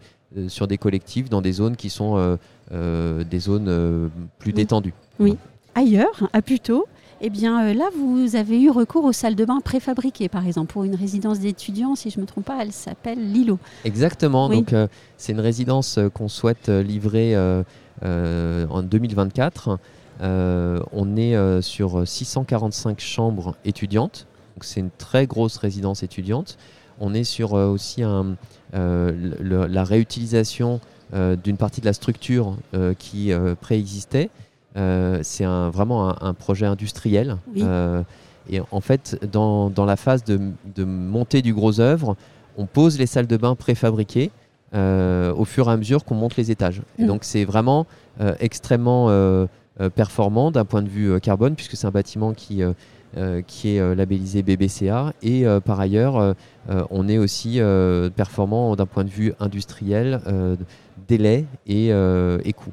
sur 0.49 0.67
des 0.67 0.77
collectifs, 0.77 1.31
dans 1.31 1.41
des 1.41 1.53
zones 1.53 1.77
qui 1.77 1.89
sont 1.89 2.37
des 2.69 3.39
zones 3.39 4.11
plus 4.37 4.53
détendues. 4.53 4.93
Oui. 5.19 5.35
Ailleurs, 5.73 6.29
à 6.33 6.43
Puteaux, 6.43 6.85
eh 7.21 7.29
bien 7.29 7.65
euh, 7.65 7.73
là, 7.73 7.89
vous 7.97 8.35
avez 8.35 8.61
eu 8.61 8.69
recours 8.69 9.03
aux 9.03 9.11
salles 9.11 9.35
de 9.35 9.45
bain 9.45 9.59
préfabriquées, 9.59 10.29
par 10.29 10.47
exemple, 10.47 10.71
pour 10.71 10.83
une 10.83 10.95
résidence 10.95 11.39
d'étudiants, 11.39 11.95
si 11.95 12.09
je 12.09 12.17
ne 12.17 12.21
me 12.21 12.27
trompe 12.27 12.45
pas, 12.45 12.61
elle 12.61 12.71
s'appelle 12.71 13.31
Lilo. 13.31 13.59
Exactement, 13.85 14.49
donc 14.49 14.73
euh, 14.73 14.87
c'est 15.17 15.33
une 15.33 15.39
résidence 15.39 15.97
euh, 15.97 16.09
qu'on 16.09 16.29
souhaite 16.29 16.69
livrer 16.69 17.35
en 18.01 18.83
2024. 18.83 19.77
on 20.21 21.17
est 21.17 21.61
sur 21.61 22.07
645 22.07 22.99
chambres 22.99 23.55
étudiantes, 23.65 24.27
donc 24.55 24.63
c'est 24.63 24.79
une 24.79 24.91
très 24.97 25.27
grosse 25.27 25.57
résidence 25.57 26.03
étudiante. 26.03 26.57
On 27.01 27.13
est 27.13 27.23
sur 27.23 27.53
aussi 27.53 28.01
la 28.73 29.83
réutilisation 29.83 30.79
d'une 31.13 31.57
partie 31.57 31.81
de 31.81 31.85
la 31.85 31.93
structure 31.93 32.55
qui 32.97 33.31
préexistait 33.61 34.29
euh, 34.79 35.19
c'est 35.23 35.45
vraiment 35.45 36.23
un, 36.23 36.33
projet 36.33 36.65
industriel. 36.65 37.37
Euh, 37.57 38.03
et 38.49 38.61
en 38.71 38.81
fait, 38.81 39.19
dans, 39.31 39.71
la 39.85 39.95
phase 39.95 40.23
de, 40.23 40.83
montée 40.83 41.41
du 41.41 41.53
gros 41.53 41.79
œuvre, 41.79 42.15
on 42.57 42.65
pose 42.65 42.97
les 42.97 43.05
salles 43.05 43.27
de 43.27 43.37
bain 43.37 43.55
préfabriquées 43.55 44.31
euh, 44.73 45.33
au 45.33 45.45
fur 45.45 45.69
et 45.69 45.73
à 45.73 45.77
mesure 45.77 46.05
qu'on 46.05 46.15
monte 46.15 46.37
les 46.37 46.51
étages. 46.51 46.81
Et 46.97 47.03
mm. 47.03 47.07
donc 47.07 47.23
c'est 47.23 47.45
vraiment 47.45 47.85
extrêmement 48.39 49.47
performant 49.95 50.51
d'un 50.51 50.65
point 50.65 50.81
de 50.81 50.89
vue 50.89 51.19
carbone, 51.19 51.55
puisque 51.55 51.75
c'est 51.75 51.87
un 51.87 51.91
bâtiment 51.91 52.33
qui, 52.33 52.61
qui 53.47 53.75
est 53.75 53.95
labellisé 53.95 54.43
BBCA. 54.43 55.13
Et 55.23 55.45
par 55.65 55.79
ailleurs, 55.79 56.35
on 56.89 57.07
est 57.07 57.17
aussi 57.17 57.59
performant 58.15 58.75
d'un 58.75 58.85
point 58.85 59.03
de 59.03 59.09
vue 59.09 59.33
industriel, 59.39 60.21
délai 61.07 61.45
et, 61.65 61.87
et 61.89 62.53
coût 62.53 62.71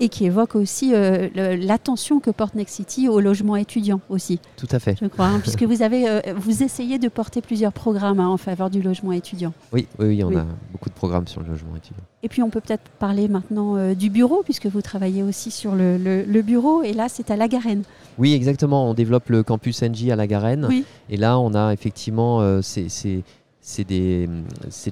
et 0.00 0.08
qui 0.08 0.26
évoque 0.26 0.56
aussi 0.56 0.92
euh, 0.94 1.28
l'attention 1.56 2.20
que 2.20 2.30
porte 2.30 2.54
Next 2.54 2.76
City 2.76 3.08
au 3.08 3.20
logement 3.20 3.56
étudiant 3.56 4.00
aussi. 4.08 4.40
Tout 4.56 4.68
à 4.70 4.78
fait. 4.78 4.96
Je 5.00 5.06
crois, 5.06 5.26
hein, 5.26 5.40
puisque 5.40 5.62
vous 5.62 5.82
avez 5.82 6.08
euh, 6.08 6.20
vous 6.36 6.62
essayez 6.62 6.98
de 6.98 7.08
porter 7.08 7.40
plusieurs 7.40 7.72
programmes 7.72 8.20
hein, 8.20 8.28
en 8.28 8.36
faveur 8.36 8.70
du 8.70 8.82
logement 8.82 9.12
étudiant. 9.12 9.52
Oui, 9.72 9.86
oui, 9.98 10.22
on 10.24 10.36
a 10.36 10.44
beaucoup 10.72 10.88
de 10.88 10.94
programmes 10.94 11.26
sur 11.26 11.40
le 11.42 11.48
logement 11.48 11.76
étudiant. 11.76 12.02
Et 12.22 12.28
puis 12.28 12.42
on 12.42 12.50
peut 12.50 12.60
peut-être 12.60 12.88
parler 12.98 13.28
maintenant 13.28 13.76
euh, 13.76 13.94
du 13.94 14.10
bureau, 14.10 14.42
puisque 14.42 14.66
vous 14.66 14.82
travaillez 14.82 15.22
aussi 15.22 15.50
sur 15.50 15.74
le, 15.74 15.96
le, 15.96 16.42
bureau, 16.42 16.82
et 16.82 16.92
là 16.92 17.08
c'est 17.08 17.30
à 17.30 17.36
La 17.36 17.46
Garenne. 17.46 17.82
Oui, 18.18 18.34
exactement. 18.34 18.90
On 18.90 18.94
développe 18.94 19.28
le 19.28 19.42
campus 19.42 19.82
NJ 19.82 20.10
à 20.10 20.16
La 20.16 20.26
Garenne. 20.26 20.66
Oui. 20.68 20.84
Et 21.10 21.16
là, 21.16 21.38
on 21.38 21.54
a 21.54 21.72
effectivement 21.72 22.62
ces 22.62 23.22
c'est 23.66 23.84
de 23.84 24.28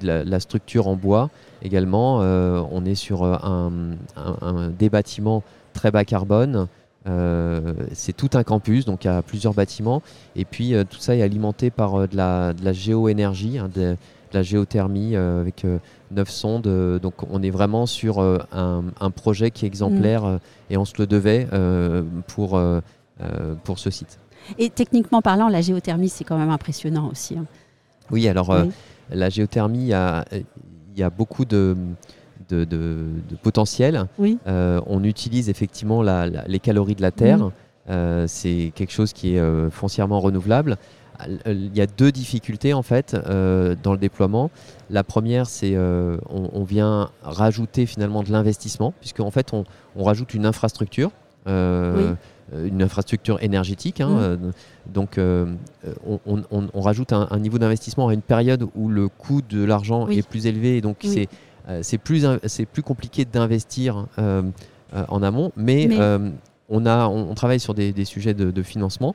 la, 0.02 0.40
structure 0.40 0.88
en 0.88 0.96
bois 0.96 1.30
également. 1.62 2.18
Euh, 2.20 2.60
on 2.72 2.84
est 2.84 2.96
sur 2.96 3.22
euh, 3.22 3.36
un, 4.16 4.70
des 4.70 4.90
bâtiments 4.90 5.44
très 5.72 5.92
bas 5.92 6.04
carbone. 6.04 6.66
Euh, 7.06 7.74
c'est 7.92 8.16
tout 8.16 8.30
un 8.34 8.42
campus, 8.42 8.84
donc 8.84 9.04
il 9.04 9.06
y 9.06 9.10
a 9.10 9.22
plusieurs 9.22 9.54
bâtiments. 9.54 10.02
Et 10.34 10.44
puis 10.44 10.74
tout 10.90 10.98
ça 10.98 11.14
est 11.14 11.22
alimenté 11.22 11.70
par 11.70 12.08
de, 12.08 12.16
la, 12.16 12.52
de 12.52 12.64
la 12.64 12.72
géoénergie, 12.72 13.58
hein, 13.58 13.70
de, 13.72 13.96
la 14.32 14.42
géothermie 14.42 15.14
avec 15.14 15.64
neuf 16.10 16.28
sondes. 16.28 16.66
donc 17.00 17.14
on 17.30 17.40
est 17.40 17.50
vraiment 17.50 17.86
sur 17.86 18.18
un, 18.18 19.10
projet 19.14 19.52
qui 19.52 19.64
est 19.64 19.68
exemplaire 19.68 20.24
mm. 20.24 20.38
et 20.70 20.76
on 20.76 20.84
se 20.84 20.94
le 20.98 21.06
devait 21.06 21.46
pour, 22.26 22.60
pour 23.62 23.78
ce 23.78 23.90
site. 23.90 24.18
Et 24.58 24.70
techniquement 24.70 25.22
parlant, 25.22 25.48
la 25.48 25.60
géothermie, 25.60 26.08
c'est 26.08 26.24
quand 26.24 26.36
même 26.36 26.50
impressionnant 26.50 27.08
aussi. 27.12 27.38
Hein. 27.38 27.46
Oui, 28.10 28.28
alors 28.28 28.50
euh, 28.50 28.64
la 29.10 29.30
géothermie, 29.30 29.84
il 29.84 30.98
y 30.98 31.02
a, 31.02 31.10
beaucoup 31.10 31.44
de, 31.44 31.76
de, 32.48 32.66
potentiel. 33.42 34.06
Euh, 34.46 34.80
on 34.86 35.04
utilise 35.04 35.48
effectivement 35.48 36.02
les 36.02 36.58
calories 36.60 36.94
de 36.94 37.02
la 37.02 37.10
Terre. 37.10 37.50
Euh, 37.90 38.24
c'est 38.26 38.72
quelque 38.74 38.92
chose 38.92 39.12
qui 39.12 39.36
est 39.36 39.70
foncièrement 39.70 40.20
renouvelable. 40.20 40.76
Il 41.46 41.74
y 41.76 41.80
a 41.80 41.86
deux 41.86 42.10
difficultés 42.10 42.74
en 42.74 42.82
fait 42.82 43.14
dans 43.14 43.92
le 43.92 43.98
déploiement. 43.98 44.50
La 44.90 45.04
première, 45.04 45.46
c'est 45.46 45.76
on, 45.76 46.64
vient 46.64 47.10
rajouter 47.22 47.86
finalement 47.86 48.22
de 48.22 48.32
l'investissement, 48.32 48.92
puisque 49.00 49.20
en 49.20 49.30
fait 49.30 49.52
on, 49.52 49.64
rajoute 50.02 50.34
une 50.34 50.46
infrastructure. 50.46 51.10
Une 52.52 52.82
infrastructure 52.82 53.42
énergétique. 53.42 54.00
Hein, 54.00 54.36
mmh. 54.36 54.50
donc, 54.92 55.18
on, 55.18 56.80
rajoute 56.80 57.12
un, 57.12 57.38
niveau 57.38 57.58
d'investissement 57.58 58.08
à 58.08 58.14
une 58.14 58.22
période 58.22 58.66
où 58.74 58.88
le 58.88 59.08
coût 59.08 59.42
de 59.42 59.64
l'argent 59.64 60.08
est 60.08 60.26
plus 60.26 60.46
élevé. 60.46 60.80
Donc, 60.80 60.98
c'est 61.02 61.28
c'est 61.80 61.96
plus, 61.96 62.26
plus 62.72 62.82
compliqué 62.82 63.24
d'investir 63.24 64.06
en 64.18 65.22
amont. 65.22 65.52
Mais, 65.56 65.88
on, 66.68 66.86
a, 66.86 67.08
on, 67.08 67.34
travaille 67.34 67.60
sur 67.60 67.74
des, 67.74 68.04
sujets 68.04 68.34
de, 68.34 68.62
financement. 68.62 69.14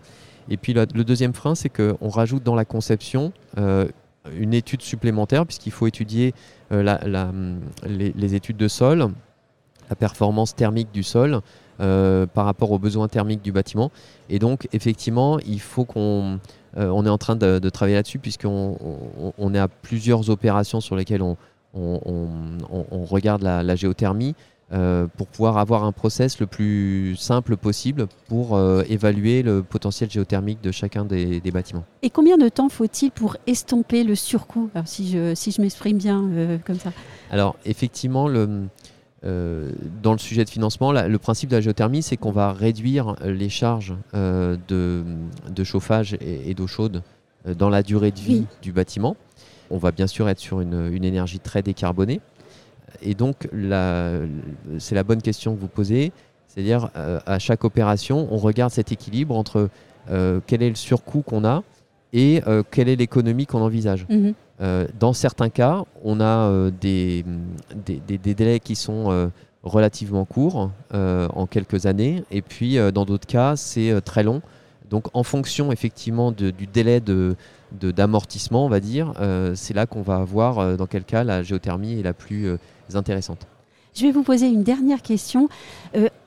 Et 0.50 0.57
puis, 0.57 0.74
le, 0.74 0.86
deuxième 0.86 1.33
frein, 1.33 1.55
c'est 1.55 1.69
qu'on 1.69 2.09
rajoute 2.09 2.43
dans 2.43 2.55
la 2.55 2.65
conception 2.65 3.31
une 4.38 4.53
étude 4.53 4.81
supplémentaire, 4.81 5.45
puisqu'il 5.45 5.71
faut 5.71 5.88
étudier 5.88 6.33
la, 6.71 7.00
les, 7.86 8.36
études 8.36 8.57
de 8.57 8.67
sol, 8.67 9.12
la 9.89 9.95
performance 9.95 10.55
thermique 10.55 10.91
du 10.91 11.03
sol 11.03 11.41
euh, 11.81 12.25
par 12.25 12.43
rapport 12.43 12.71
aux 12.71 12.79
besoins 12.79 13.07
thermiques 13.07 13.41
du 13.41 13.53
bâtiment. 13.53 13.89
Et 14.29 14.38
donc, 14.38 14.67
effectivement, 14.74 15.39
il 15.39 15.62
faut 15.62 15.86
qu'on. 15.86 16.39
Euh, 16.77 16.89
on 16.89 17.05
est 17.05 17.09
en 17.09 17.17
train 17.17 17.38
de, 17.38 17.69
travailler 17.69 17.95
là-dessus, 17.95 18.19
puisqu'on 18.19 18.77
on, 19.38 19.53
est 19.53 19.59
à 19.59 19.69
plusieurs 19.69 20.29
opérations 20.29 20.81
sur 20.81 20.98
lesquelles 20.98 21.21
on, 21.21 21.38
on 21.74 23.05
regarde 23.05 23.43
la, 23.43 23.75
géothermie. 23.75 24.36
Euh, 24.71 25.07
pour 25.17 25.25
pouvoir 25.25 25.57
avoir 25.57 25.83
un 25.83 25.91
process 25.91 26.39
le 26.39 26.45
plus 26.45 27.15
simple 27.15 27.57
possible 27.57 28.05
pour 28.27 28.59
évaluer 28.88 29.41
le 29.41 29.63
potentiel 29.63 30.12
géothermique 30.12 30.62
de 30.62 30.71
chacun 30.71 31.05
des, 31.05 31.41
bâtiments. 31.51 31.86
Et 32.03 32.09
combien 32.12 32.38
de 32.38 32.50
temps 32.50 32.69
faut-il 32.69 33.09
pour 33.09 33.38
estomper 33.48 34.03
le 34.03 34.13
surcoût? 34.13 34.69
Si 34.86 35.09
je, 35.09 35.33
si 35.33 35.51
je 35.51 35.62
m'exprime 35.62 35.98
bien 35.98 36.29
comme 36.67 36.77
ça 36.77 36.91
Alors 37.31 37.55
effectivement, 37.65 38.27
le, 38.27 38.67
euh, 39.26 39.72
dans 40.02 40.14
le 40.14 40.18
sujet 40.18 40.46
de 40.46 40.50
financement, 40.50 40.92
le 40.92 41.18
principe 41.18 41.50
de 41.50 41.56
la 41.56 41.62
géothermie, 41.62 42.02
c'est 42.02 42.18
qu'on 42.18 42.32
va 42.32 42.54
réduire 42.54 43.16
les 43.24 43.50
charges 43.50 43.96
euh, 44.14 44.56
de, 44.68 45.64
chauffage 45.64 46.18
et, 46.22 46.54
d'eau 46.54 46.68
chaude 46.68 47.04
euh, 47.48 47.54
dans 47.54 47.70
la 47.70 47.84
durée 47.84 48.12
de 48.12 48.20
vie 48.20 48.46
du 48.62 48.72
bâtiment. 48.72 49.18
On 49.70 49.78
va 49.78 49.92
bien 49.92 50.08
sûr 50.08 50.30
être 50.30 50.40
sur 50.40 50.62
une, 50.62 51.04
énergie 51.04 51.40
très 51.40 51.62
décarbonée. 51.62 52.22
Et 53.02 53.14
donc, 53.14 53.48
c'est 54.80 54.96
la 54.96 55.04
bonne 55.04 55.22
question 55.22 55.56
que 55.56 55.60
vous 55.60 55.68
posez. 55.68 56.12
C'est-à-dire, 56.48 56.90
à 56.96 57.38
chaque 57.38 57.64
opération, 57.64 58.28
on 58.32 58.38
regarde 58.38 58.72
cet 58.72 58.92
équilibre 58.92 59.38
entre 59.38 59.70
quel 60.08 60.64
est 60.64 60.70
le 60.70 60.76
surcoût 60.76 61.22
qu'on 61.22 61.46
a 61.46 61.62
et 62.14 62.42
quelle 62.72 62.90
est 62.90 62.96
l'économie 62.96 63.46
qu'on 63.46 63.62
envisage. 63.62 64.08
Mhm. 64.10 64.26
Euh, 64.30 64.34
dans 64.60 65.13
certains 65.13 65.50
cas, 65.50 65.84
on 66.04 66.20
a 66.20 66.50
euh, 66.50 66.72
des, 66.82 67.24
des, 67.86 68.18
délais 68.18 68.60
qui 68.60 68.75
sont 68.75 69.10
euh, 69.10 69.28
relativement 69.63 70.25
courts, 70.25 70.72
en 70.94 71.46
quelques 71.48 71.86
années, 71.86 72.24
et 72.32 72.42
puis 72.42 72.78
dans 72.94 73.06
d'autres 73.06 73.28
cas, 73.28 73.56
c'est 73.56 74.01
très 74.01 74.24
long. 74.24 74.42
Donc 74.89 75.08
en 75.13 75.24
fonction 75.24 75.72
effectivement 75.72 76.32
du 76.32 76.51
délai 76.66 77.00
de, 77.00 77.36
d'amortissement, 77.72 78.66
on 78.66 78.70
va 78.70 78.80
dire, 78.80 79.13
c'est 79.56 79.74
là 79.74 79.86
qu'on 79.86 80.01
va 80.01 80.24
voir 80.24 80.78
dans 80.78 80.88
quel 80.88 81.04
cas 81.04 81.25
la 81.25 81.44
géothermie 81.44 82.00
est 82.00 82.04
la 82.04 82.13
plus 82.13 82.58
intéressante. 82.94 83.48
Je 83.94 84.04
vais 84.04 84.12
vous 84.12 84.24
poser 84.24 84.48
une 84.48 84.63
dernière 84.63 85.01
question. 85.01 85.50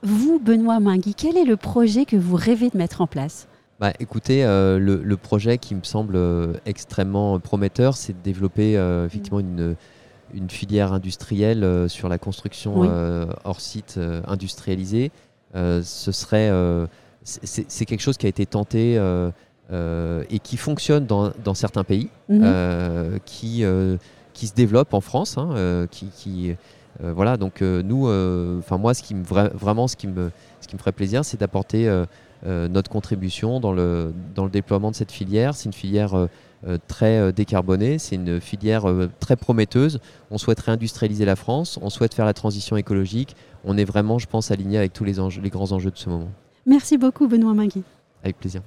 vous, 0.03 0.39
Benoît 0.39 0.79
Mingui, 0.79 1.15
quel 1.15 1.39
est 1.39 1.47
le 1.47 1.57
projet 1.57 2.05
que 2.05 2.17
vous 2.17 2.37
rêvez 2.37 2.69
de 2.69 2.77
mettre 2.77 3.01
en 3.01 3.07
place? 3.07 3.49
Bah, 3.83 3.93
écoutez, 3.99 4.45
euh, 4.45 4.79
le, 4.79 5.17
projet 5.17 5.59
qui 5.59 5.75
me 5.75 5.83
semble 5.83 6.15
euh, 6.15 6.53
extrêmement 6.67 7.41
prometteur, 7.41 7.97
c'est 7.97 8.13
de 8.13 8.23
développer 8.23 8.77
euh, 8.77 9.07
effectivement 9.07 9.41
une, 9.41 9.75
une, 10.33 10.49
filière 10.49 10.93
industrielle 10.93 11.89
sur 11.89 12.09
la 12.09 12.17
construction 12.17 12.89
hors 13.43 13.61
site 13.61 13.99
industrialisée. 14.29 15.11
ce 15.53 16.13
serait, 16.13 16.53
c'est 17.25 17.85
quelque 17.85 18.03
chose 18.03 18.19
qui 18.19 18.27
a 18.27 18.29
été 18.29 18.47
tenté 18.47 19.03
et 19.73 20.39
qui 20.39 20.57
fonctionne 20.57 21.05
dans, 21.05 21.33
dans 21.43 21.55
certains 21.55 21.83
pays, 21.83 22.09
mhm. 22.29 23.19
qui, 23.25 23.65
qui 24.33 24.47
se 24.47 24.55
développe 24.55 24.95
en 24.95 25.01
France, 25.01 25.39
hein, 25.39 25.89
qui, 25.91 26.07
qui 26.07 26.55
voilà. 27.01 27.37
Donc 27.37 27.63
nous, 27.63 28.07
enfin 28.61 28.79
moi, 28.79 28.95
ce 28.95 29.03
qui 29.03 29.17
me 29.17 29.25
vraiment, 29.25 29.89
ce 29.89 29.97
qui 29.97 30.07
me, 30.07 30.31
ce 30.63 30.69
qui 30.69 30.77
me 30.77 30.79
ferait 30.79 30.93
plaisir, 30.93 31.25
c'est 31.25 31.39
d'apporter 31.39 31.89
euh, 31.89 32.07
notre 32.45 32.91
contribution 32.91 33.61
dans 33.61 33.73
le, 33.73 34.13
dans 34.35 34.45
le 34.45 34.51
déploiement 34.51 34.91
de 34.91 34.97
cette 34.97 35.13
filière. 35.13 35.55
C'est 35.55 35.67
une 35.67 35.73
filière 35.73 36.15
euh, 36.15 36.27
euh, 36.67 36.79
très 36.89 37.33
décarbonée, 37.33 37.99
c'est 37.99 38.17
une 38.17 38.41
filière 38.41 38.85
très 39.21 39.37
prometteuse. 39.37 40.01
On 40.31 40.39
souhaite 40.39 40.61
réindustrialiser 40.61 41.25
la 41.25 41.37
France, 41.37 41.79
on 41.83 41.91
souhaite 41.91 42.15
faire 42.15 42.27
la 42.27 42.35
transition 42.35 42.77
écologique. 42.77 43.37
On 43.65 43.77
est 43.77 43.85
vraiment, 43.85 44.19
je 44.19 44.27
pense, 44.27 44.51
aligné 44.51 44.79
avec 44.79 44.93
tous 44.93 45.05
les, 45.05 45.15
les 45.43 45.51
grands 45.51 45.73
enjeux 45.73 45.91
de 45.91 45.99
ce 45.99 46.09
moment. 46.09 46.29
Merci 46.67 46.99
beaucoup, 46.99 47.27
Benoît 47.27 47.55
Mingui. 47.55 47.83
Avec 48.23 48.39
plaisir. 48.39 48.63